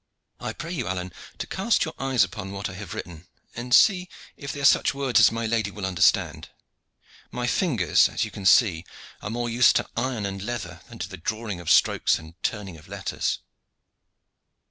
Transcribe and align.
I 0.39 0.53
pray 0.53 0.71
you, 0.71 0.87
Alleyne, 0.87 1.13
to 1.37 1.45
cast 1.45 1.85
your 1.85 1.93
eyes 1.99 2.23
upon 2.23 2.51
what 2.51 2.69
I 2.69 2.73
have 2.73 2.95
written, 2.95 3.27
and 3.55 3.71
see 3.71 4.09
it 4.35 4.49
they 4.51 4.59
are 4.61 4.65
such 4.65 4.95
words 4.95 5.19
as 5.19 5.31
my 5.31 5.45
lady 5.45 5.69
will 5.69 5.85
understand. 5.85 6.49
My 7.29 7.45
fingers, 7.45 8.09
as 8.09 8.25
you 8.25 8.31
can 8.31 8.47
see, 8.47 8.83
are 9.21 9.29
more 9.29 9.47
used 9.47 9.75
to 9.75 9.87
iron 9.95 10.25
and 10.25 10.41
leather 10.41 10.81
than 10.89 10.97
to 10.97 11.07
the 11.07 11.17
drawing 11.17 11.59
of 11.59 11.69
strokes 11.69 12.17
and 12.17 12.33
turning 12.41 12.77
of 12.77 12.87
letters. 12.87 13.41